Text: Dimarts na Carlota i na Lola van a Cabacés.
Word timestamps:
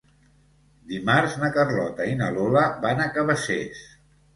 Dimarts 0.93 1.37
na 1.43 1.51
Carlota 1.59 2.11
i 2.15 2.19
na 2.25 2.33
Lola 2.41 2.67
van 2.89 3.09
a 3.09 3.13
Cabacés. 3.21 3.89